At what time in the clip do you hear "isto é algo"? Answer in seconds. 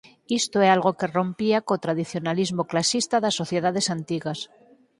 0.39-0.91